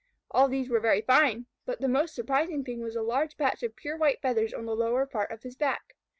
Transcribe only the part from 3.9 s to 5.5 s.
white feathers on the lower part of